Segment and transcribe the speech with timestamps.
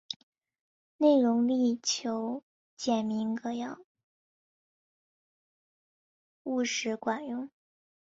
[0.97, 2.43] 内容力求
[2.75, 3.77] 简明扼要、
[6.41, 7.51] 务实管用